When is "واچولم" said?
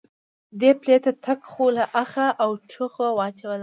3.17-3.59